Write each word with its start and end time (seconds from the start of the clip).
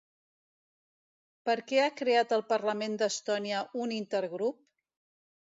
Per 1.49 1.55
què 1.71 1.81
ha 1.83 1.91
creat 1.99 2.33
el 2.39 2.43
Parlament 2.55 2.97
d'Estònia 3.03 3.61
un 3.85 3.95
intergrup? 4.01 4.61